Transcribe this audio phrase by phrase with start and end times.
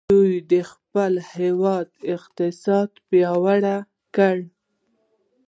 [0.11, 3.77] دوی د خپل هیواد اقتصاد پیاوړی
[4.15, 4.37] کړ.